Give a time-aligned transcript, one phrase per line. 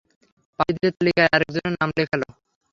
[0.59, 2.27] পাপীদের তালিকায় আরেকজন নাম লেখালো!